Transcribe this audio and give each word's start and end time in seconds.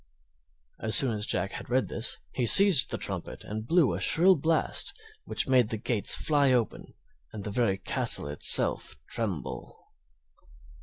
As 0.79 0.95
soon 0.95 1.11
as 1.15 1.27
Jack 1.27 1.51
had 1.51 1.69
read 1.69 1.87
this 1.87 2.17
he 2.31 2.47
seized 2.47 2.89
the 2.89 2.97
trumpet 2.97 3.43
and 3.43 3.67
blew 3.67 3.93
a 3.93 3.99
shrill 3.99 4.35
blast, 4.35 4.97
which 5.25 5.47
made 5.47 5.69
the 5.69 5.77
gates 5.77 6.15
fly 6.15 6.51
open 6.51 6.95
and 7.31 7.43
the 7.43 7.51
very 7.51 7.77
castle 7.77 8.25
itself 8.27 8.95
tremble. 9.07 9.77